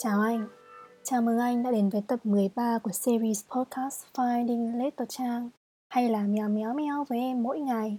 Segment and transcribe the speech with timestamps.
[0.00, 0.48] Chào anh,
[1.02, 5.50] chào mừng anh đã đến với tập 13 của series podcast Finding Little Trang
[5.88, 7.98] hay là mèo méo méo với em mỗi ngày.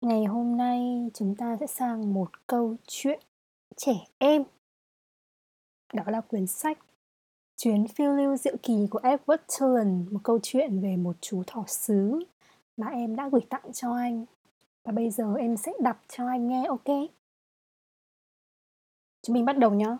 [0.00, 3.20] Ngày hôm nay chúng ta sẽ sang một câu chuyện
[3.76, 4.44] trẻ em.
[5.94, 6.78] Đó là quyển sách
[7.56, 11.64] Chuyến phiêu lưu diệu kỳ của Edward Cullen, một câu chuyện về một chú thỏ
[11.66, 12.20] sứ
[12.76, 14.24] mà em đã gửi tặng cho anh.
[14.84, 17.10] Và bây giờ em sẽ đọc cho anh nghe ok?
[19.22, 19.96] Chúng mình bắt đầu nhé.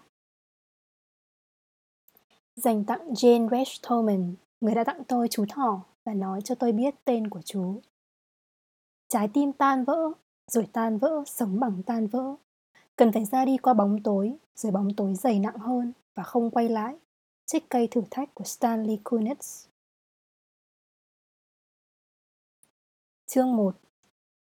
[2.58, 6.72] Dành tặng Jane Resch Tolman, người đã tặng tôi chú thỏ và nói cho tôi
[6.72, 7.80] biết tên của chú.
[9.08, 10.12] Trái tim tan vỡ,
[10.50, 12.34] rồi tan vỡ, sống bằng tan vỡ.
[12.96, 16.50] Cần phải ra đi qua bóng tối, rồi bóng tối dày nặng hơn và không
[16.50, 16.96] quay lại.
[17.46, 19.66] Trích cây thử thách của Stanley Kunitz.
[23.26, 23.76] Chương 1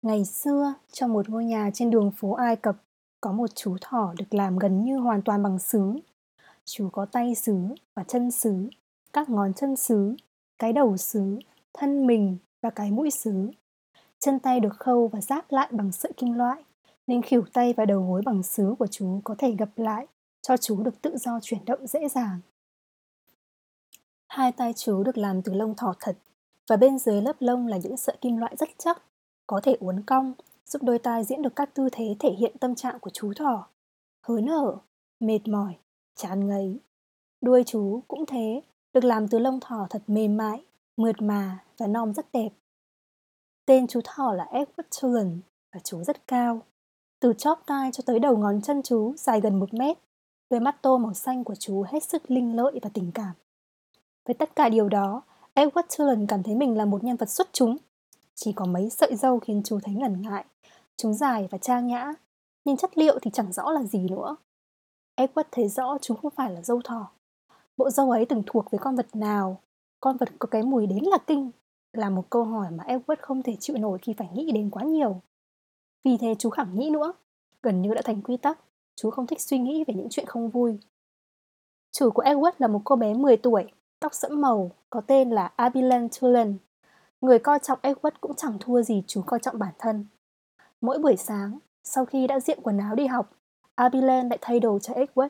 [0.03, 2.77] Ngày xưa, trong một ngôi nhà trên đường phố Ai Cập,
[3.21, 6.01] có một chú thỏ được làm gần như hoàn toàn bằng sứ.
[6.69, 7.55] Chú có tay sứ
[7.95, 8.69] và chân sứ,
[9.13, 10.17] các ngón chân sứ,
[10.59, 11.39] cái đầu sứ,
[11.75, 13.51] thân mình và cái mũi sứ.
[14.19, 16.65] Chân tay được khâu và ráp lại bằng sợi kim loại,
[17.07, 20.07] nên khỉu tay và đầu gối bằng sứ của chú có thể gập lại,
[20.43, 22.41] cho chú được tự do chuyển động dễ dàng.
[24.29, 26.17] Hai tay chú được làm từ lông thỏ thật,
[26.69, 29.03] và bên dưới lớp lông là những sợi kim loại rất chắc,
[29.47, 30.35] có thể uốn cong,
[30.67, 33.69] giúp đôi tai diễn được các tư thế thể hiện tâm trạng của chú thỏ.
[34.23, 34.77] Hớn hở,
[35.21, 35.77] mệt mỏi,
[36.17, 36.79] chán ngấy.
[37.41, 40.65] Đuôi chú cũng thế, được làm từ lông thỏ thật mềm mại,
[40.97, 42.49] mượt mà và non rất đẹp.
[43.67, 45.41] Tên chú thỏ là Edward Cullen
[45.73, 46.61] và chú rất cao.
[47.21, 49.99] Từ chóp tai cho tới đầu ngón chân chú dài gần một mét.
[50.51, 53.33] Đôi mắt tô màu xanh của chú hết sức linh lợi và tình cảm.
[54.27, 55.23] Với tất cả điều đó,
[55.55, 57.77] Edward Cullen cảm thấy mình là một nhân vật xuất chúng.
[58.35, 60.45] Chỉ có mấy sợi dâu khiến chú thấy ngần ngại.
[60.97, 62.13] Chúng dài và trang nhã,
[62.65, 64.37] nhưng chất liệu thì chẳng rõ là gì nữa.
[65.17, 67.11] Edward thấy rõ chúng không phải là dâu thỏ.
[67.77, 69.61] Bộ dâu ấy từng thuộc với con vật nào?
[70.01, 71.51] Con vật có cái mùi đến là kinh,
[71.93, 74.83] là một câu hỏi mà Edward không thể chịu nổi khi phải nghĩ đến quá
[74.83, 75.21] nhiều.
[76.05, 77.13] Vì thế chú khẳng nghĩ nữa,
[77.63, 78.59] gần như đã thành quy tắc,
[78.97, 80.79] chú không thích suy nghĩ về những chuyện không vui.
[81.93, 83.65] Chủ của Edward là một cô bé 10 tuổi,
[84.01, 86.59] tóc sẫm màu, có tên là Abilene Tulen.
[87.21, 90.07] Người coi trọng Edward cũng chẳng thua gì chú coi trọng bản thân.
[90.81, 93.31] Mỗi buổi sáng, sau khi đã diện quần áo đi học,
[93.77, 95.29] Abilene lại thay đồ cho Edward.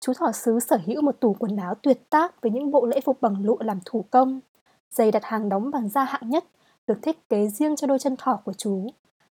[0.00, 3.00] Chú thỏ sứ sở hữu một tủ quần áo tuyệt tác với những bộ lễ
[3.00, 4.40] phục bằng lụa làm thủ công,
[4.90, 6.44] giày đặt hàng đóng bằng da hạng nhất,
[6.86, 8.86] được thiết kế riêng cho đôi chân thỏ của chú,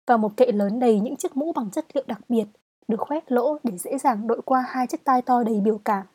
[0.07, 2.45] và một kệ lớn đầy những chiếc mũ bằng chất liệu đặc biệt,
[2.87, 6.05] được khoét lỗ để dễ dàng đội qua hai chiếc tai to đầy biểu cảm.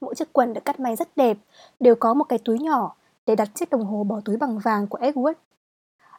[0.00, 1.38] Mỗi chiếc quần được cắt may rất đẹp,
[1.80, 2.96] đều có một cái túi nhỏ
[3.26, 5.34] để đặt chiếc đồng hồ bỏ túi bằng vàng của Edward.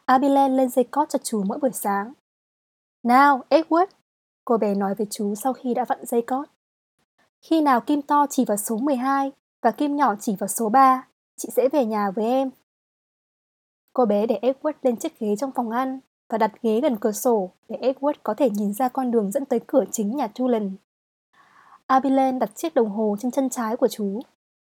[0.04, 2.12] Abilene lên dây cót cho chú mỗi buổi sáng.
[3.02, 3.86] Nào, Edward,
[4.44, 6.48] cô bé nói với chú sau khi đã vặn dây cót.
[7.40, 9.32] Khi nào kim to chỉ vào số 12
[9.62, 12.50] và kim nhỏ chỉ vào số 3, chị sẽ về nhà với em.
[13.92, 17.12] Cô bé để Edward lên chiếc ghế trong phòng ăn và đặt ghế gần cửa
[17.12, 20.76] sổ để Edward có thể nhìn ra con đường dẫn tới cửa chính nhà Tulen
[21.86, 24.20] Abilene đặt chiếc đồng hồ trên chân trái của chú.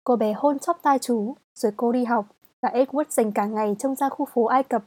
[0.03, 2.25] Cô bé hôn chóp tai chú, rồi cô đi học
[2.61, 4.83] và Edward dành cả ngày trông ra khu phố Ai Cập,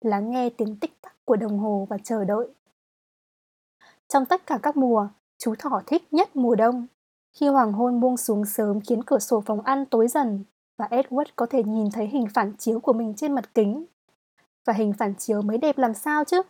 [0.00, 2.46] lắng nghe tiếng tích tắc của đồng hồ và chờ đợi.
[4.08, 5.08] Trong tất cả các mùa,
[5.38, 6.86] chú thỏ thích nhất mùa đông.
[7.32, 10.44] Khi hoàng hôn buông xuống sớm khiến cửa sổ phòng ăn tối dần
[10.76, 13.84] và Edward có thể nhìn thấy hình phản chiếu của mình trên mặt kính.
[14.64, 16.42] Và hình phản chiếu mới đẹp làm sao chứ?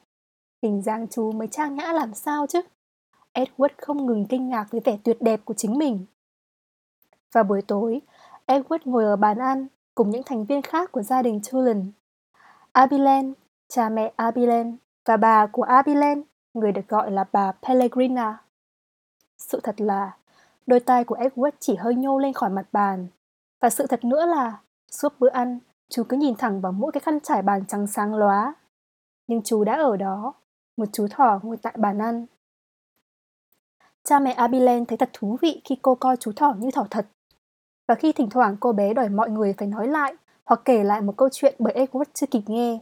[0.63, 2.61] Hình dáng chú mới trang nhã làm sao chứ?
[3.35, 6.07] Edward không ngừng kinh ngạc với vẻ tuyệt đẹp của chính mình.
[7.33, 8.01] Và buổi tối,
[8.47, 11.93] Edward ngồi ở bàn ăn cùng những thành viên khác của gia đình Tulin.
[12.73, 13.33] Abilene,
[13.69, 14.73] cha mẹ Abilene
[15.05, 16.23] và bà của Abilene,
[16.57, 18.39] người được gọi là bà Pellegrina.
[19.39, 20.17] Sự thật là,
[20.67, 23.07] đôi tai của Edward chỉ hơi nhô lên khỏi mặt bàn.
[23.61, 25.59] Và sự thật nữa là, suốt bữa ăn,
[25.89, 28.55] chú cứ nhìn thẳng vào mỗi cái khăn trải bàn trắng sáng lóa.
[29.27, 30.35] Nhưng chú đã ở đó,
[30.77, 32.27] một chú thỏ ngồi tại bàn ăn.
[34.05, 37.07] Cha mẹ Abilene thấy thật thú vị khi cô coi chú thỏ như thỏ thật.
[37.89, 40.15] Và khi thỉnh thoảng cô bé đòi mọi người phải nói lại
[40.45, 42.79] hoặc kể lại một câu chuyện bởi Edward chưa kịp nghe.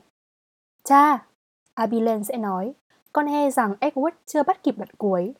[0.84, 1.26] Cha,
[1.74, 2.74] Abilene sẽ nói,
[3.14, 5.34] con e rằng Edward chưa bắt kịp đoạn cuối.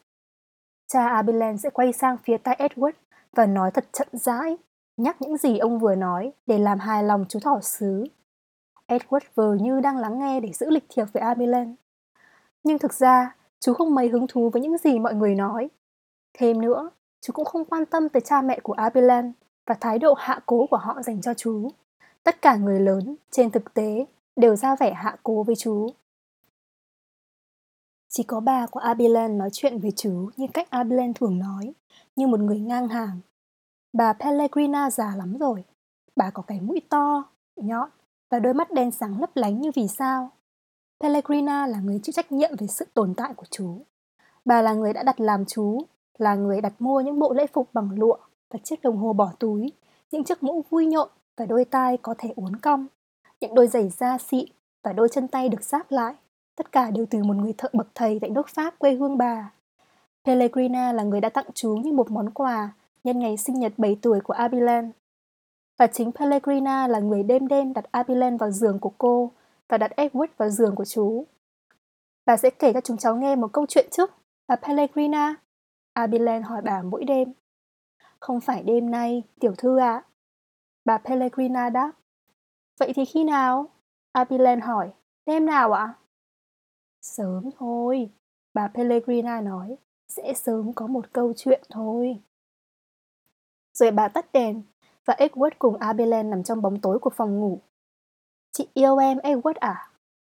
[0.87, 2.93] Cha Abilene sẽ quay sang phía tay Edward
[3.33, 4.57] và nói thật chậm rãi,
[4.97, 8.05] nhắc những gì ông vừa nói để làm hài lòng chú thỏ sứ.
[8.89, 11.73] Edward vờ như đang lắng nghe để giữ lịch thiệp với Abilene.
[12.65, 15.69] Nhưng thực ra, chú không mấy hứng thú với những gì mọi người nói.
[16.39, 16.91] Thêm nữa,
[17.21, 19.33] chú cũng không quan tâm tới cha mẹ của Abilene
[19.67, 21.69] và thái độ hạ cố của họ dành cho chú.
[22.23, 24.07] Tất cả người lớn, trên thực tế,
[24.37, 25.91] đều ra vẻ hạ cố với chú.
[28.17, 31.75] Chỉ có bà của Abilene nói chuyện với chú như cách Abilene thường nói,
[32.17, 33.21] như một người ngang hàng.
[33.93, 35.65] Bà Pellegrina già lắm rồi.
[36.17, 37.25] Bà có cái mũi to,
[37.57, 37.91] nhọn
[38.31, 40.31] và đôi mắt đen sáng lấp lánh như vì sao.
[41.01, 43.83] Pellegrina là người chịu trách nhiệm về sự tồn tại của chú.
[44.45, 45.83] Bà là người đã đặt làm chú,
[46.19, 48.17] là người đặt mua những bộ lễ phục bằng lụa
[48.51, 49.73] và chiếc đồng hồ bỏ túi,
[50.11, 52.87] những chiếc mũ vui nhộn và đôi tai có thể uốn cong,
[53.41, 54.45] những đôi giày da xịn
[54.83, 56.15] và đôi chân tay được sáp lại.
[56.57, 59.53] Tất cả đều từ một người thợ bậc thầy tại nước Pháp quê hương bà.
[60.25, 62.73] Pellegrina là người đã tặng chú như một món quà
[63.05, 64.89] nhân ngày sinh nhật 7 tuổi của Abilene.
[65.79, 69.33] Và chính Pellegrina là người đêm đêm đặt Abilene vào giường của cô
[69.69, 71.27] và đặt Edward vào giường của chú.
[72.27, 74.11] Bà sẽ kể cho chúng cháu nghe một câu chuyện trước,
[74.49, 75.35] bà Pellegrina.
[75.93, 77.33] Abilene hỏi bà mỗi đêm.
[78.21, 79.93] Không phải đêm nay, tiểu thư ạ.
[79.93, 80.05] À.
[80.85, 81.93] Bà Pellegrina đáp.
[82.81, 83.69] Vậy thì khi nào?
[84.13, 84.91] Abilene hỏi.
[85.27, 85.83] Đêm nào ạ?
[85.83, 85.95] À?
[87.05, 88.11] Sớm thôi,
[88.55, 89.77] bà Pellegrina nói.
[90.09, 92.19] Sẽ sớm có một câu chuyện thôi.
[93.73, 94.63] Rồi bà tắt đèn
[95.05, 97.61] và Edward cùng Abilene nằm trong bóng tối của phòng ngủ.
[98.53, 99.91] Chị yêu em Edward à?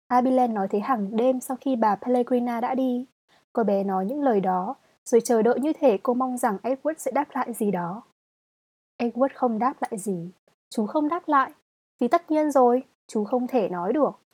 [0.08, 3.06] Abilene nói thế hàng đêm sau khi bà Pellegrina đã đi.
[3.52, 4.74] Cô bé nói những lời đó,
[5.04, 8.02] rồi chờ đợi như thể cô mong rằng Edward sẽ đáp lại gì đó.
[8.98, 10.30] Edward không đáp lại gì.
[10.70, 11.52] Chú không đáp lại.
[12.00, 14.27] Vì tất nhiên rồi, chú không thể nói được.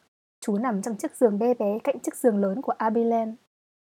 [0.46, 3.32] Chú nằm trong chiếc giường bé bé cạnh chiếc giường lớn của Abilene.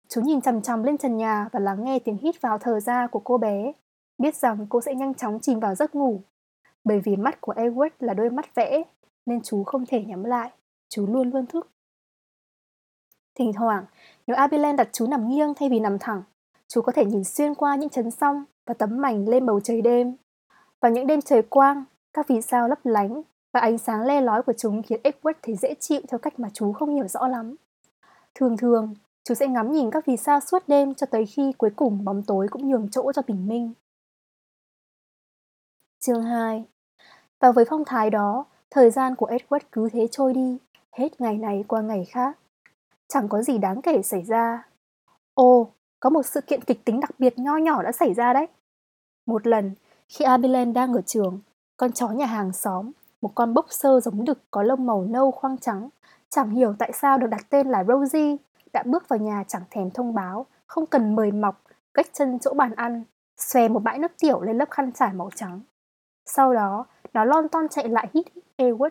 [0.08, 3.06] Chú nhìn chằm chằm lên trần nhà và lắng nghe tiếng hít vào thở ra
[3.06, 3.72] của cô bé,
[4.18, 6.22] biết rằng cô sẽ nhanh chóng chìm vào giấc ngủ.
[6.84, 8.82] Bởi vì mắt của Edward là đôi mắt vẽ,
[9.26, 10.50] nên chú không thể nhắm lại,
[10.88, 11.70] chú luôn luôn thức.
[13.38, 13.84] Thỉnh thoảng,
[14.26, 16.22] nếu Abilene đặt chú nằm nghiêng thay vì nằm thẳng,
[16.68, 19.82] chú có thể nhìn xuyên qua những chấn song và tấm mảnh lên bầu trời
[19.82, 20.16] đêm.
[20.80, 24.42] Vào những đêm trời quang, các vì sao lấp lánh và ánh sáng le lói
[24.42, 27.56] của chúng khiến Edward thấy dễ chịu theo cách mà chú không hiểu rõ lắm.
[28.34, 28.94] Thường thường,
[29.24, 32.22] chú sẽ ngắm nhìn các vì sao suốt đêm cho tới khi cuối cùng bóng
[32.22, 33.72] tối cũng nhường chỗ cho bình minh.
[36.00, 36.64] Chương 2
[37.40, 40.58] Và với phong thái đó, thời gian của Edward cứ thế trôi đi,
[40.92, 42.38] hết ngày này qua ngày khác.
[43.08, 44.68] Chẳng có gì đáng kể xảy ra.
[45.34, 45.70] Ồ,
[46.00, 48.46] có một sự kiện kịch tính đặc biệt nho nhỏ đã xảy ra đấy.
[49.26, 49.74] Một lần,
[50.08, 51.40] khi Abilene đang ở trường,
[51.76, 52.90] con chó nhà hàng xóm,
[53.20, 55.88] một con boxer giống đực có lông màu nâu khoang trắng,
[56.28, 58.36] chẳng hiểu tại sao được đặt tên là Rosie,
[58.72, 61.62] đã bước vào nhà chẳng thèm thông báo, không cần mời mọc,
[61.94, 63.04] cách chân chỗ bàn ăn,
[63.36, 65.60] xòe một bãi nước tiểu lên lớp khăn trải màu trắng.
[66.26, 68.26] Sau đó, nó lon ton chạy lại hít
[68.56, 68.90] Edward.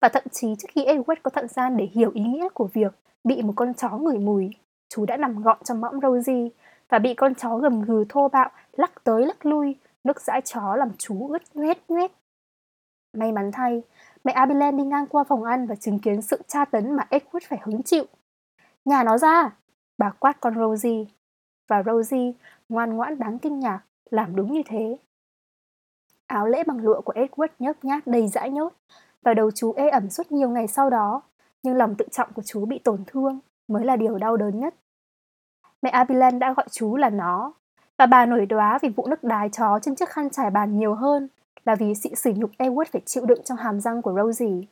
[0.00, 2.94] Và thậm chí trước khi Edward có thời gian để hiểu ý nghĩa của việc
[3.24, 4.50] bị một con chó ngửi mùi,
[4.88, 6.48] chú đã nằm gọn trong mõm Rosie
[6.88, 10.76] và bị con chó gầm gừ thô bạo lắc tới lắc lui, nước dãi chó
[10.76, 12.10] làm chú ướt nhoét nhoét.
[13.12, 13.82] May mắn thay,
[14.24, 17.40] mẹ Abilene đi ngang qua phòng ăn và chứng kiến sự tra tấn mà Edward
[17.48, 18.04] phải hứng chịu.
[18.84, 19.50] Nhà nó ra!
[19.98, 21.04] Bà quát con Rosie.
[21.68, 22.32] Và Rosie,
[22.68, 23.80] ngoan ngoãn đáng kinh ngạc,
[24.10, 24.96] làm đúng như thế.
[26.26, 28.72] Áo lễ bằng lụa của Edward nhớp nhát đầy dãi nhốt,
[29.22, 31.22] và đầu chú ê ẩm suốt nhiều ngày sau đó,
[31.62, 33.38] nhưng lòng tự trọng của chú bị tổn thương
[33.68, 34.74] mới là điều đau đớn nhất.
[35.82, 37.52] Mẹ Abilene đã gọi chú là nó,
[37.98, 40.94] và bà nổi đoá vì vụ nước đái chó trên chiếc khăn trải bàn nhiều
[40.94, 41.28] hơn
[41.64, 44.66] là vì sự sỉ nhục Edward phải chịu đựng trong hàm răng của Rosie.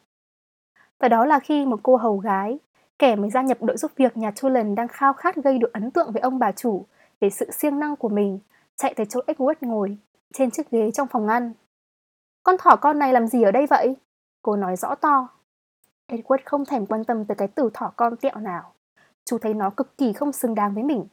[0.99, 2.59] Và đó là khi một cô hầu gái,
[2.99, 5.91] kẻ mới gia nhập đội giúp việc nhà Tulin đang khao khát gây được ấn
[5.91, 6.87] tượng với ông bà chủ
[7.21, 8.39] về sự siêng năng của mình,
[8.77, 9.99] chạy tới chỗ Edward ngồi
[10.35, 11.53] trên chiếc ghế trong phòng ăn.
[12.43, 13.97] Con thỏ con này làm gì ở đây vậy?
[14.43, 15.29] Cô nói rõ to.
[16.09, 18.73] Edward không thèm quan tâm tới cái từ thỏ con tẹo nào.
[19.25, 21.07] Chú thấy nó cực kỳ không xứng đáng với mình.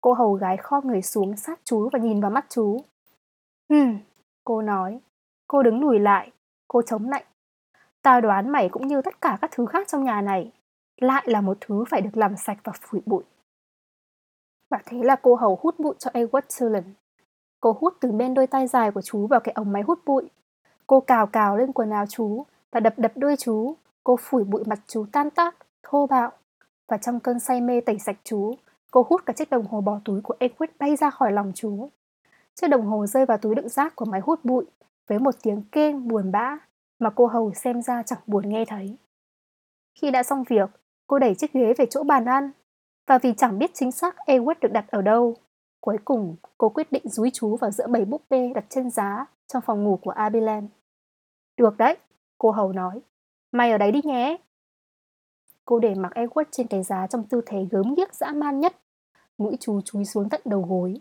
[0.00, 2.84] Cô hầu gái kho người xuống sát chú và nhìn vào mắt chú.
[3.70, 3.98] Hừm,
[4.50, 5.00] cô nói.
[5.48, 6.32] Cô đứng lùi lại,
[6.68, 7.24] cô chống lạnh.
[8.02, 10.52] Ta đoán mày cũng như tất cả các thứ khác trong nhà này,
[11.00, 13.22] lại là một thứ phải được làm sạch và phủi bụi.
[14.70, 16.84] Và thế là cô hầu hút bụi cho Edward Sullen.
[17.60, 20.30] Cô hút từ bên đôi tay dài của chú vào cái ống máy hút bụi.
[20.86, 23.76] Cô cào cào lên quần áo chú và đập đập đuôi chú.
[24.04, 26.30] Cô phủi bụi mặt chú tan tác, thô bạo.
[26.88, 28.54] Và trong cơn say mê tẩy sạch chú,
[28.90, 31.88] cô hút cả chiếc đồng hồ bỏ túi của Edward bay ra khỏi lòng chú.
[32.60, 34.64] Chiếc đồng hồ rơi vào túi đựng rác của máy hút bụi
[35.08, 36.58] với một tiếng kêu buồn bã
[36.98, 38.96] mà cô hầu xem ra chẳng buồn nghe thấy.
[40.00, 40.70] Khi đã xong việc,
[41.06, 42.50] cô đẩy chiếc ghế về chỗ bàn ăn
[43.06, 45.34] và vì chẳng biết chính xác Edward được đặt ở đâu,
[45.80, 49.26] cuối cùng cô quyết định dúi chú vào giữa bầy búp bê đặt trên giá
[49.52, 50.66] trong phòng ngủ của Abilene.
[51.56, 51.96] Được đấy,
[52.38, 53.00] cô hầu nói.
[53.52, 54.36] Mày ở đấy đi nhé.
[55.64, 58.76] Cô để mặc Edward trên cái giá trong tư thế gớm ghiếc dã man nhất.
[59.38, 60.94] Mũi chú chúi xuống tận đầu gối.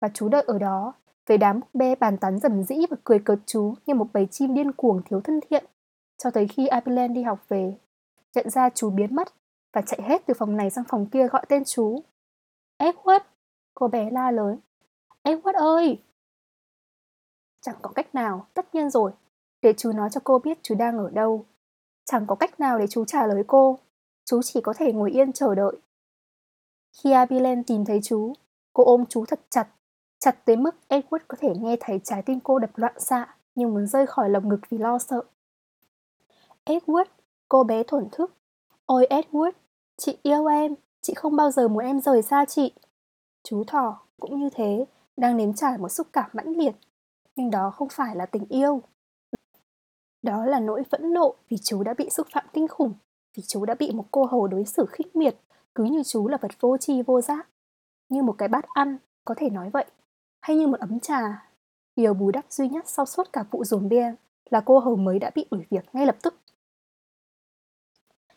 [0.00, 0.92] Và chú đợi ở đó,
[1.26, 4.26] với đám búp bê bàn tán rầm rĩ và cười cợt chú như một bầy
[4.30, 5.64] chim điên cuồng thiếu thân thiện.
[6.18, 7.78] Cho tới khi Abilene đi học về,
[8.34, 9.28] nhận ra chú biến mất
[9.72, 12.02] và chạy hết từ phòng này sang phòng kia gọi tên chú.
[12.78, 13.20] Edward!
[13.74, 14.58] Cô bé la lớn.
[15.22, 16.02] Edward ơi!
[17.60, 19.12] Chẳng có cách nào, tất nhiên rồi,
[19.62, 21.44] để chú nói cho cô biết chú đang ở đâu.
[22.04, 23.78] Chẳng có cách nào để chú trả lời cô,
[24.24, 25.76] chú chỉ có thể ngồi yên chờ đợi.
[26.98, 28.32] Khi Abilene tìm thấy chú,
[28.72, 29.68] cô ôm chú thật chặt,
[30.26, 33.74] chặt tới mức Edward có thể nghe thấy trái tim cô đập loạn xạ nhưng
[33.74, 35.22] muốn rơi khỏi lồng ngực vì lo sợ.
[36.64, 37.04] Edward,
[37.48, 38.34] cô bé thổn thức.
[38.86, 39.52] Ôi Edward,
[39.96, 42.72] chị yêu em, chị không bao giờ muốn em rời xa chị.
[43.44, 44.84] Chú thỏ cũng như thế,
[45.16, 46.74] đang nếm trải một xúc cảm mãnh liệt,
[47.36, 48.82] nhưng đó không phải là tình yêu.
[50.22, 52.94] Đó là nỗi phẫn nộ vì chú đã bị xúc phạm kinh khủng,
[53.36, 55.36] vì chú đã bị một cô hầu đối xử khinh miệt,
[55.74, 57.48] cứ như chú là vật vô tri vô giác.
[58.08, 59.86] Như một cái bát ăn, có thể nói vậy,
[60.46, 61.48] hay như một ấm trà.
[61.96, 64.14] Điều bù đắp duy nhất sau suốt cả vụ dồn bia
[64.50, 66.34] là cô hầu mới đã bị đuổi việc ngay lập tức.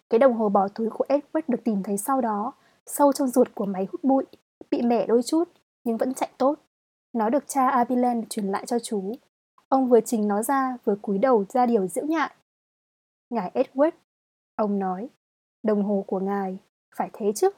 [0.10, 2.54] Cái đồng hồ bỏ túi của Edward được tìm thấy sau đó,
[2.86, 4.25] sâu trong ruột của máy hút bụi,
[4.72, 5.44] bị mẻ đôi chút,
[5.84, 6.56] nhưng vẫn chạy tốt.
[7.13, 9.13] Nó được cha Abilene truyền lại cho chú.
[9.68, 12.36] Ông vừa trình nó ra, vừa cúi đầu ra điều diễu nhại.
[13.30, 13.92] Ngài Edward,
[14.56, 15.10] ông nói,
[15.63, 16.58] đồng hồ của ngài,
[16.96, 17.50] phải thế chứ.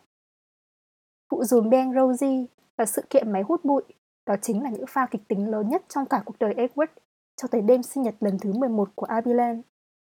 [1.30, 2.46] Vụ dùm Ben Rosie
[2.78, 3.84] và sự kiện máy hút bụi,
[4.32, 6.88] đó chính là những pha kịch tính lớn nhất trong cả cuộc đời Edward
[7.36, 9.62] cho tới đêm sinh nhật lần thứ 11 của Abilene.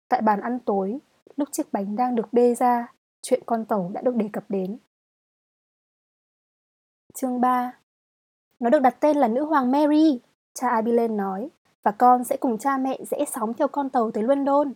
[0.08, 0.98] Tại bàn ăn tối,
[1.36, 4.78] lúc chiếc bánh đang được bê ra, chuyện con tàu đã được đề cập đến.
[7.14, 7.78] Chương 3
[8.60, 10.20] Nó được đặt tên là nữ hoàng Mary,
[10.54, 11.50] cha Abilene nói,
[11.82, 14.72] và con sẽ cùng cha mẹ dễ sóng theo con tàu tới London.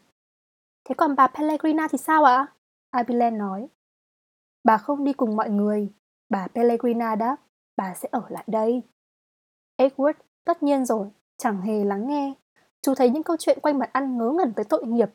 [0.84, 2.46] Thế còn bà Pellegrina thì sao ạ?
[2.90, 3.68] Abilene nói.
[4.64, 5.92] Bà không đi cùng mọi người,
[6.28, 7.36] bà Pellegrina đáp,
[7.76, 8.82] bà sẽ ở lại đây.
[9.88, 12.34] Edward, tất nhiên rồi, chẳng hề lắng nghe.
[12.82, 15.10] Chú thấy những câu chuyện quanh mặt ăn ngớ ngẩn tới tội nghiệp.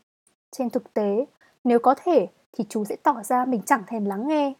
[0.52, 1.26] Trên thực tế,
[1.64, 4.54] nếu có thể thì chú sẽ tỏ ra mình chẳng thèm lắng nghe.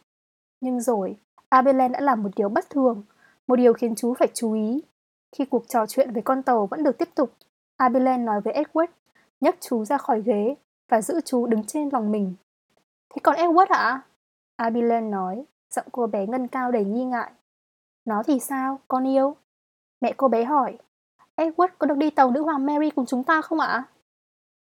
[0.60, 1.16] Nhưng rồi,
[1.48, 3.02] Abelen đã làm một điều bất thường,
[3.46, 4.82] một điều khiến chú phải chú ý.
[5.36, 7.32] Khi cuộc trò chuyện với con tàu vẫn được tiếp tục,
[7.76, 8.88] Abelen nói với Edward,
[9.40, 10.54] nhấc chú ra khỏi ghế
[10.88, 12.34] và giữ chú đứng trên lòng mình.
[13.10, 14.02] Thế còn Edward ạ?
[14.56, 17.32] Abilene nói, giọng cô bé ngân cao đầy nghi ngại.
[18.04, 19.36] Nó thì sao, con yêu?
[20.00, 20.78] Mẹ cô bé hỏi,
[21.36, 23.84] Edward có được đi tàu nữ hoàng Mary cùng chúng ta không ạ?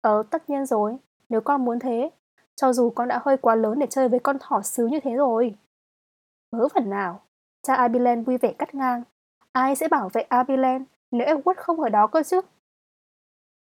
[0.01, 0.97] Ờ, tất nhiên rồi,
[1.29, 2.11] nếu con muốn thế.
[2.55, 5.15] Cho dù con đã hơi quá lớn để chơi với con thỏ sứ như thế
[5.15, 5.55] rồi.
[6.51, 7.21] Vớ phần nào.
[7.63, 9.03] Cha Abilene vui vẻ cắt ngang.
[9.51, 12.41] Ai sẽ bảo vệ Abilene nếu Edward không ở đó cơ chứ?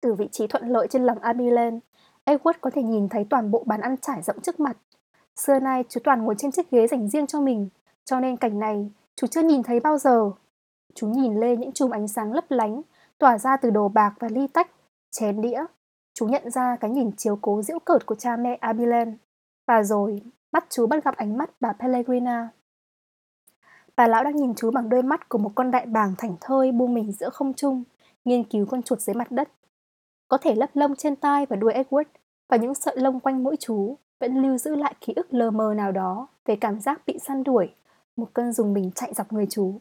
[0.00, 1.78] Từ vị trí thuận lợi trên lòng Abilene,
[2.24, 4.76] Edward có thể nhìn thấy toàn bộ bàn ăn trải rộng trước mặt.
[5.36, 7.68] Xưa nay chú toàn ngồi trên chiếc ghế dành riêng cho mình,
[8.04, 10.30] cho nên cảnh này chú chưa nhìn thấy bao giờ.
[10.94, 12.82] Chú nhìn lên những chùm ánh sáng lấp lánh,
[13.18, 14.70] tỏa ra từ đồ bạc và ly tách,
[15.10, 15.64] chén đĩa,
[16.14, 19.12] Chú nhận ra cái nhìn chiếu cố giễu cợt của cha mẹ Abilene.
[19.66, 20.22] Và rồi,
[20.52, 22.48] mắt chú bắt gặp ánh mắt bà Pellegrina.
[23.96, 26.72] Bà lão đang nhìn chú bằng đôi mắt của một con đại bàng thảnh thơi
[26.72, 27.84] buông mình giữa không trung,
[28.24, 29.48] nghiên cứu con chuột dưới mặt đất.
[30.28, 32.04] Có thể lấp lông trên tai và đuôi Edward
[32.48, 35.74] và những sợi lông quanh mũi chú vẫn lưu giữ lại ký ức lờ mờ
[35.76, 37.74] nào đó về cảm giác bị săn đuổi,
[38.16, 39.80] một cơn dùng mình chạy dọc người chú.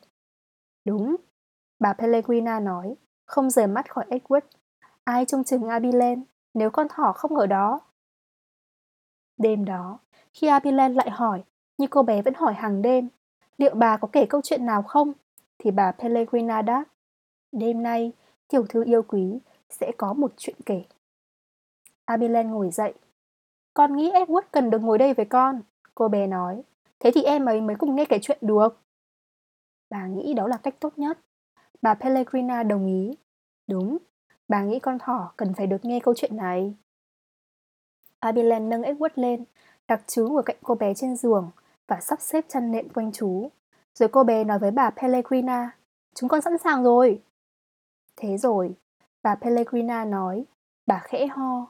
[0.85, 1.15] Đúng,
[1.79, 2.95] bà Pellegrina nói,
[3.25, 4.41] không rời mắt khỏi Edward
[5.03, 6.23] Ai trông chừng Abilen
[6.53, 7.79] nếu con thỏ không ở đó?
[9.38, 10.00] Đêm đó,
[10.33, 11.43] khi Abilen lại hỏi,
[11.77, 13.09] như cô bé vẫn hỏi hàng đêm,
[13.57, 15.13] liệu bà có kể câu chuyện nào không?
[15.57, 16.83] Thì bà Pellegrina đáp,
[17.51, 18.11] đêm nay,
[18.47, 20.83] tiểu thư yêu quý sẽ có một chuyện kể.
[22.05, 22.93] Abilene ngồi dậy.
[23.73, 25.61] Con nghĩ Edward cần được ngồi đây với con,
[25.95, 26.61] cô bé nói.
[27.00, 28.77] Thế thì em ấy mới cùng nghe kể chuyện được.
[29.91, 31.19] Bà nghĩ đó là cách tốt nhất.
[31.81, 33.17] Bà Pellegrina đồng ý.
[33.67, 33.98] Đúng,
[34.51, 36.74] Bà nghĩ con thỏ cần phải được nghe câu chuyện này.
[38.19, 39.43] Abilene nâng Edward lên,
[39.88, 41.51] đặt chú ở cạnh cô bé trên giường
[41.88, 43.51] và sắp xếp chăn nệm quanh chú.
[43.93, 45.77] Rồi cô bé nói với bà Pellegrina,
[46.15, 47.21] chúng con sẵn sàng rồi.
[48.15, 48.75] Thế rồi,
[49.24, 50.45] bà Pellegrina nói,
[50.86, 51.67] bà khẽ ho.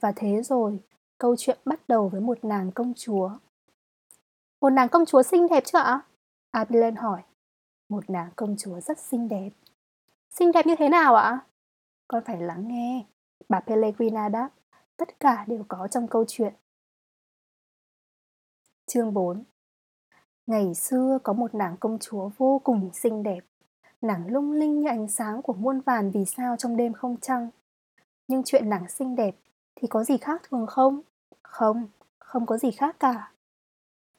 [0.00, 0.80] Và thế rồi,
[1.18, 3.30] câu chuyện bắt đầu với một nàng công chúa.
[4.60, 6.00] Một nàng công chúa xinh đẹp chứ ạ?
[6.50, 7.22] Abilene hỏi.
[7.92, 9.50] Một nàng công chúa rất xinh đẹp.
[10.30, 11.46] Xinh đẹp như thế nào ạ?
[12.08, 13.06] Con phải lắng nghe.
[13.48, 14.50] Bà Pellegrina đáp.
[14.96, 16.54] Tất cả đều có trong câu chuyện.
[18.86, 19.44] Chương 4
[20.46, 23.40] Ngày xưa có một nàng công chúa vô cùng xinh đẹp.
[24.00, 27.50] Nàng lung linh như ánh sáng của muôn vàn vì sao trong đêm không trăng.
[28.28, 29.36] Nhưng chuyện nàng xinh đẹp
[29.74, 31.00] thì có gì khác thường không?
[31.42, 33.32] Không, không có gì khác cả.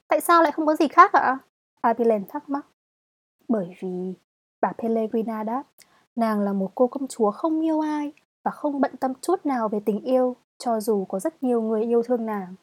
[0.07, 1.37] Tại sao lại không có gì khác ạ?
[1.81, 2.65] Abilene thắc mắc.
[3.53, 4.13] Bởi vì,
[4.61, 5.63] bà Pellegrina đáp,
[6.15, 9.69] Nàng là một cô công chúa không yêu ai và không bận tâm chút nào
[9.69, 12.55] về tình yêu, cho dù có rất nhiều người yêu thương nàng.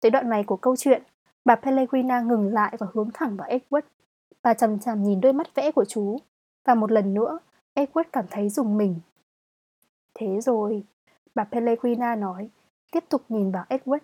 [0.00, 1.02] Tới đoạn này của câu chuyện,
[1.44, 3.82] bà Pellegrina ngừng lại và hướng thẳng vào Edward.
[4.42, 6.18] Bà chằm chằm nhìn đôi mắt vẽ của chú,
[6.64, 7.38] và một lần nữa,
[7.74, 9.00] Edward cảm thấy dùng mình.
[10.14, 10.84] Thế rồi,
[11.34, 12.50] bà Pellegrina nói,
[12.92, 13.98] tiếp tục nhìn vào Edward.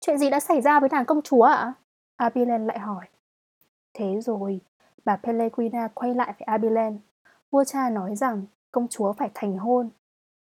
[0.00, 1.54] Chuyện gì đã xảy ra với nàng công chúa ạ?
[1.54, 1.72] À?
[2.16, 3.06] Abilen lại hỏi.
[3.94, 4.60] Thế rồi,
[5.08, 6.98] bà Pellegrina quay lại với Abilen.
[7.50, 9.90] Vua cha nói rằng công chúa phải thành hôn.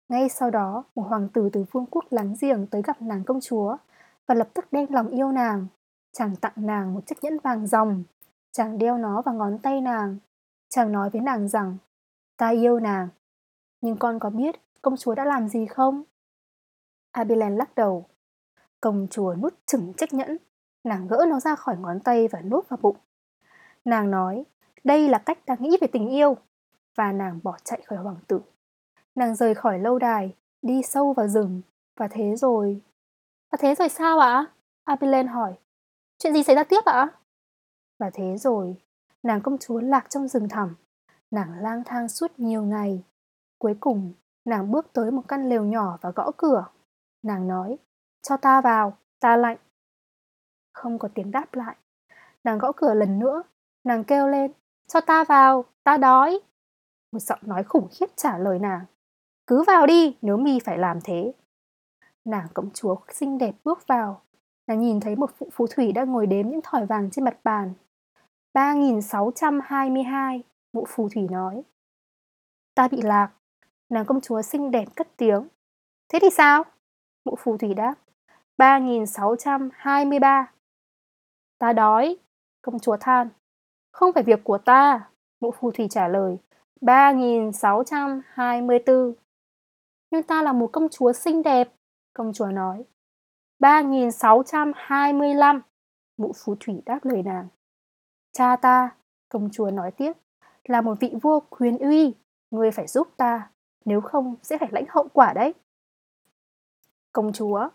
[0.09, 3.41] Ngay sau đó, một hoàng tử từ vương quốc láng giềng tới gặp nàng công
[3.41, 3.77] chúa
[4.27, 5.67] và lập tức đem lòng yêu nàng.
[6.13, 8.05] Chàng tặng nàng một chiếc nhẫn vàng ròng.
[8.53, 10.17] Chàng đeo nó vào ngón tay nàng.
[10.69, 11.77] Chàng nói với nàng rằng,
[12.37, 13.09] ta yêu nàng.
[13.81, 16.03] Nhưng con có biết công chúa đã làm gì không?
[17.13, 18.07] Abilen lắc đầu.
[18.81, 20.37] Công chúa nuốt chửng chiếc nhẫn.
[20.85, 22.97] Nàng gỡ nó ra khỏi ngón tay và nuốt vào bụng.
[23.85, 24.45] Nàng nói,
[24.87, 26.37] đây là cách ta nghĩ về tình yêu.
[26.97, 28.41] Và nàng bỏ chạy khỏi hoàng tử.
[29.15, 31.63] Nàng rời khỏi lâu đài, đi sâu vào rừng.
[31.97, 32.83] Và thế rồi...
[33.53, 34.47] Và thế rồi sao ạ?
[34.85, 35.55] Abilen hỏi.
[36.19, 37.09] Chuyện gì xảy ra tiếp ạ?
[37.99, 38.77] Và thế rồi,
[39.23, 40.75] nàng công chúa lạc trong rừng thẳm.
[41.31, 43.05] Nàng lang thang suốt nhiều ngày.
[43.59, 44.13] Cuối cùng,
[44.45, 46.67] nàng bước tới một căn lều nhỏ và gõ cửa.
[47.23, 47.79] Nàng nói,
[48.23, 49.59] cho ta vào, ta lạnh.
[50.73, 51.77] Không có tiếng đáp lại.
[52.45, 53.43] Nàng gõ cửa lần nữa,
[53.85, 54.53] nàng kêu lên,
[54.87, 56.41] cho ta vào, ta đói.
[57.13, 58.85] Một giọng nói khủng khiếp trả lời nàng,
[59.47, 61.33] cứ vào đi nếu mi phải làm thế.
[62.25, 64.23] Nàng công chúa xinh đẹp bước vào,
[64.67, 67.39] nàng nhìn thấy một phụ phù thủy đang ngồi đếm những thỏi vàng trên mặt
[67.45, 67.75] bàn.
[68.55, 71.63] 3622, mụ phù thủy nói.
[72.75, 73.31] Ta bị lạc.
[73.89, 75.49] Nàng công chúa xinh đẹp cất tiếng.
[76.09, 76.65] Thế thì sao?
[77.25, 77.95] Mụ phù thủy đáp.
[78.59, 80.53] 3623.
[81.59, 82.17] Ta đói.
[82.63, 83.29] Công chúa than.
[83.97, 85.09] Không phải việc của ta.
[85.41, 86.37] Mụ phù thủy trả lời.
[86.81, 89.15] 3624.
[90.11, 91.73] Nhưng ta là một công chúa xinh đẹp.
[92.15, 92.85] Công chúa nói.
[93.59, 95.63] 3625.
[96.17, 97.49] Mụ phù thủy đáp lời nàng.
[98.33, 98.97] Cha ta,
[99.29, 100.13] công chúa nói tiếp,
[100.65, 102.15] là một vị vua quyền uy,
[102.51, 103.51] ngươi phải giúp ta,
[103.85, 105.55] nếu không sẽ phải lãnh hậu quả đấy.
[107.13, 107.69] Công chúa,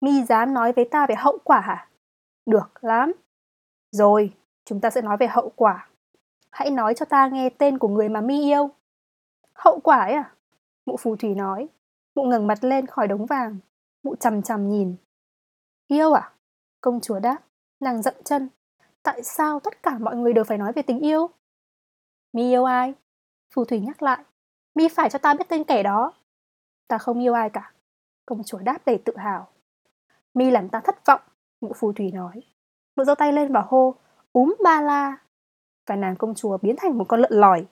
[0.00, 1.88] mi dám nói với ta về hậu quả hả?
[2.46, 3.12] Được lắm.
[3.90, 4.32] Rồi,
[4.64, 5.88] chúng ta sẽ nói về hậu quả.
[6.50, 8.70] Hãy nói cho ta nghe tên của người mà mi yêu.
[9.54, 10.34] Hậu quả ấy à?
[10.86, 11.68] Mụ phù thủy nói.
[12.14, 13.58] Mụ ngẩng mặt lên khỏi đống vàng.
[14.02, 14.96] Mụ chằm chằm nhìn.
[15.88, 16.32] Yêu à?
[16.80, 17.38] Công chúa đáp.
[17.80, 18.48] Nàng dậm chân.
[19.02, 21.30] Tại sao tất cả mọi người đều phải nói về tình yêu?
[22.32, 22.94] Mi yêu ai?
[23.54, 24.24] Phù thủy nhắc lại.
[24.74, 26.12] Mi phải cho ta biết tên kẻ đó.
[26.88, 27.72] Ta không yêu ai cả.
[28.26, 29.48] Công chúa đáp đầy tự hào.
[30.34, 31.20] Mi làm ta thất vọng,
[31.60, 32.42] mụ phù thủy nói.
[32.96, 33.94] Mụ giơ tay lên và hô,
[34.32, 35.16] úm ba la.
[35.86, 37.66] Và nàng công chúa biến thành một con lợn lòi.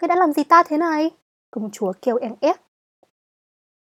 [0.00, 1.10] Ngươi đã làm gì ta thế này?
[1.50, 2.56] Công chúa kêu en ép.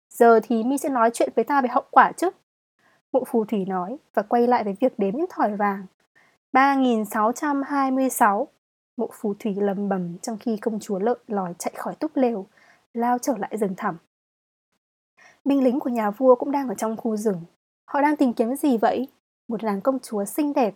[0.09, 2.31] Giờ thì Mi sẽ nói chuyện với ta về hậu quả chứ.
[3.13, 5.87] Mụ phù thủy nói và quay lại với việc đếm những thỏi vàng.
[6.53, 8.49] 3626
[8.97, 12.47] Mụ phù thủy lầm bầm trong khi công chúa lợn lòi chạy khỏi túp lều,
[12.95, 13.97] lao trở lại rừng thẳm.
[15.45, 17.43] Binh lính của nhà vua cũng đang ở trong khu rừng.
[17.85, 19.09] Họ đang tìm kiếm gì vậy?
[19.49, 20.75] Một nàng công chúa xinh đẹp.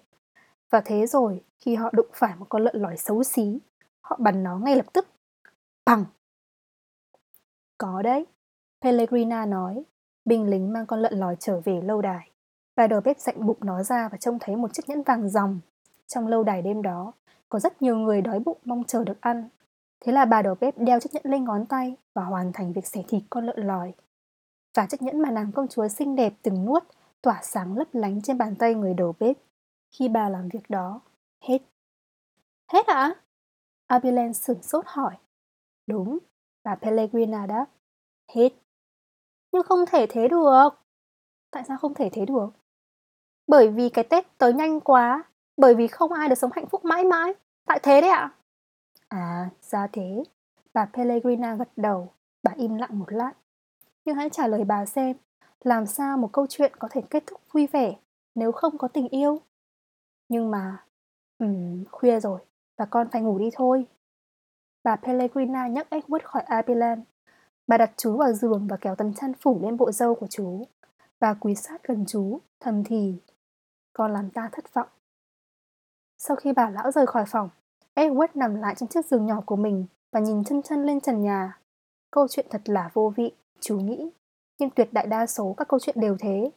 [0.70, 3.59] Và thế rồi, khi họ đụng phải một con lợn lòi xấu xí,
[4.00, 5.09] họ bắn nó ngay lập tức.
[5.85, 6.05] Bằng!
[7.79, 8.26] Có đấy,
[8.83, 9.85] Pellegrina nói.
[10.24, 12.31] Binh lính mang con lợn lòi trở về lâu đài.
[12.76, 15.61] Và đầu bếp dạnh bụng nó ra và trông thấy một chiếc nhẫn vàng ròng.
[16.07, 17.12] Trong lâu đài đêm đó,
[17.48, 19.48] có rất nhiều người đói bụng mong chờ được ăn.
[20.05, 22.87] Thế là bà đầu bếp đeo chiếc nhẫn lên ngón tay và hoàn thành việc
[22.87, 23.92] xẻ thịt con lợn lòi.
[24.76, 26.85] Và chiếc nhẫn mà nàng công chúa xinh đẹp từng nuốt
[27.22, 29.37] tỏa sáng lấp lánh trên bàn tay người đầu bếp.
[29.90, 31.01] Khi bà làm việc đó,
[31.40, 31.59] hết.
[32.72, 32.94] Hết ạ?
[32.94, 33.14] À?
[33.87, 35.16] abilene sửng sốt hỏi.
[35.87, 36.18] Đúng,
[36.64, 37.66] bà Pellegrina đáp.
[38.35, 38.53] Hết.
[39.53, 40.68] Nhưng không thể thế được.
[41.51, 42.49] Tại sao không thể thế được?
[43.46, 45.25] Bởi vì cái Tết tới nhanh quá,
[45.57, 47.35] bởi vì không ai được sống hạnh phúc mãi mãi.
[47.66, 48.31] Tại thế đấy ạ.
[49.09, 50.22] À, ra thế.
[50.75, 53.33] Bà Pellegrina gật đầu, bà im lặng một lát.
[54.05, 55.16] Nhưng hãy trả lời bà xem,
[55.64, 57.96] làm sao một câu chuyện có thể kết thúc vui vẻ
[58.35, 59.40] nếu không có tình yêu?
[60.29, 60.85] Nhưng mà,
[61.39, 62.41] ừm, khuya rồi,
[62.77, 63.87] và con phải ngủ đi thôi.
[64.85, 67.03] Bà Pellegrina nhấc Edward khỏi Abilan.
[67.67, 70.65] Bà đặt chú vào giường và kéo tấm chăn phủ lên bộ râu của chú.
[71.21, 73.15] Bà quý sát gần chú, thầm thì.
[73.93, 74.89] Con làm ta thất vọng.
[76.19, 77.49] Sau khi bà lão rời khỏi phòng,
[77.95, 81.23] Edward nằm lại trên chiếc giường nhỏ của mình và nhìn chân chân lên trần
[81.23, 81.59] nhà.
[82.11, 84.11] Câu chuyện thật là vô vị, chú nghĩ.
[84.59, 86.51] Nhưng tuyệt đại đa số các câu chuyện đều thế.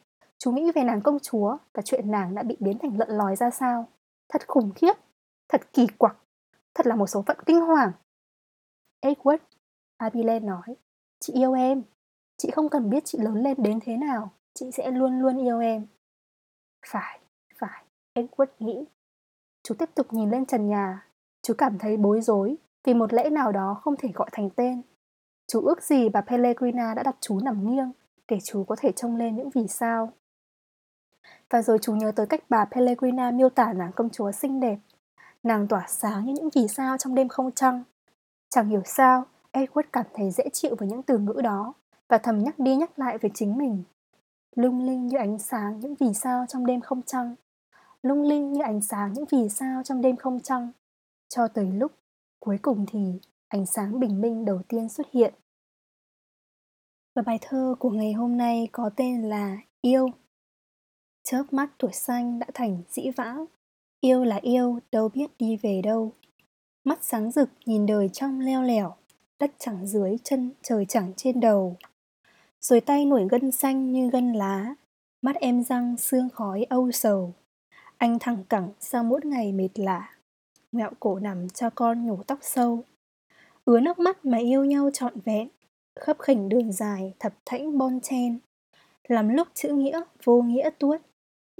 [0.44, 3.36] Chú nghĩ về nàng công chúa và chuyện nàng đã bị biến thành lợn lòi
[3.36, 3.88] ra sao.
[4.28, 4.92] Thật khủng khiếp,
[5.48, 6.16] thật kỳ quặc,
[6.74, 7.92] thật là một số phận kinh hoàng.
[9.02, 9.38] Edward,
[9.96, 10.76] Abilene nói,
[11.20, 11.82] chị yêu em.
[12.36, 15.58] Chị không cần biết chị lớn lên đến thế nào, chị sẽ luôn luôn yêu
[15.58, 15.86] em.
[16.86, 17.20] Phải,
[17.58, 18.84] phải, Edward nghĩ.
[19.62, 21.06] Chú tiếp tục nhìn lên trần nhà.
[21.42, 24.82] Chú cảm thấy bối rối vì một lẽ nào đó không thể gọi thành tên.
[25.46, 27.92] Chú ước gì bà Pellegrina đã đặt chú nằm nghiêng
[28.28, 30.12] để chú có thể trông lên những vì sao.
[31.50, 34.78] Và rồi chú nhớ tới cách bà Pellegrina miêu tả nàng công chúa xinh đẹp.
[35.42, 37.82] Nàng tỏa sáng như những vì sao trong đêm không trăng.
[38.48, 41.74] Chẳng hiểu sao, Edward cảm thấy dễ chịu với những từ ngữ đó
[42.08, 43.82] và thầm nhắc đi nhắc lại về chính mình.
[44.56, 47.34] Lung linh như ánh sáng những vì sao trong đêm không trăng.
[48.02, 50.72] Lung linh như ánh sáng những vì sao trong đêm không trăng.
[51.28, 51.92] Cho tới lúc,
[52.40, 55.34] cuối cùng thì ánh sáng bình minh đầu tiên xuất hiện.
[57.14, 60.08] Và bài thơ của ngày hôm nay có tên là Yêu.
[61.30, 63.44] Chớp mắt tuổi xanh đã thành dĩ vãng,
[64.00, 66.12] yêu là yêu, đâu biết đi về đâu.
[66.84, 68.94] Mắt sáng rực nhìn đời trong leo lẻo,
[69.38, 71.76] đất chẳng dưới chân, trời chẳng trên đầu.
[72.60, 74.74] Rồi tay nổi gân xanh như gân lá,
[75.22, 77.34] mắt em răng xương khói âu sầu.
[77.96, 80.14] Anh thẳng cẳng sau mỗi ngày mệt lạ,
[80.72, 82.84] ngẹo cổ nằm cho con nhổ tóc sâu.
[83.64, 85.48] Ứa nước mắt mà yêu nhau trọn vẹn,
[86.00, 88.38] khắp khỉnh đường dài thập thãnh bon chen.
[89.08, 91.00] làm lúc chữ nghĩa vô nghĩa tuốt,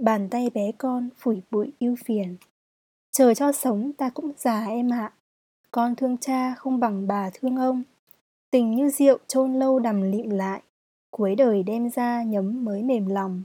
[0.00, 2.36] bàn tay bé con phủi bụi yêu phiền.
[3.10, 5.12] Chờ cho sống ta cũng già em ạ,
[5.70, 7.82] con thương cha không bằng bà thương ông.
[8.50, 10.62] Tình như rượu chôn lâu đầm lịm lại,
[11.10, 13.42] cuối đời đem ra nhấm mới mềm lòng.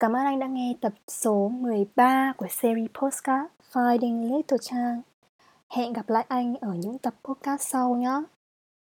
[0.00, 5.02] Cảm ơn anh đã nghe tập số 13 của series postcard Finding Little Trang.
[5.68, 8.22] Hẹn gặp lại anh ở những tập podcast sau nhé.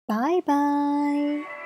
[0.07, 1.62] Bye bye!